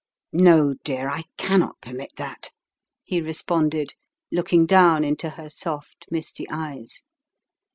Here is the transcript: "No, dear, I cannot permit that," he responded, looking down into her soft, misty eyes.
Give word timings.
"No, 0.33 0.73
dear, 0.83 1.11
I 1.11 1.25
cannot 1.37 1.79
permit 1.79 2.13
that," 2.17 2.49
he 3.03 3.21
responded, 3.21 3.93
looking 4.31 4.65
down 4.65 5.03
into 5.03 5.29
her 5.29 5.47
soft, 5.47 6.07
misty 6.09 6.49
eyes. 6.49 7.03